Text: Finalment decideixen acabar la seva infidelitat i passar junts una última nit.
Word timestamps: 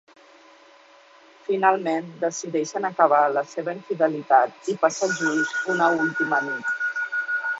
Finalment 1.49 2.07
decideixen 2.23 2.87
acabar 2.89 3.19
la 3.35 3.45
seva 3.53 3.75
infidelitat 3.81 4.73
i 4.73 4.77
passar 4.85 5.13
junts 5.21 5.55
una 5.75 5.93
última 6.07 6.43
nit. 6.49 6.75